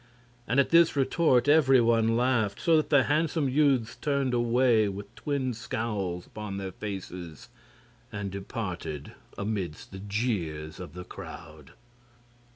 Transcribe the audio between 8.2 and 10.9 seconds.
departed amidst the jeers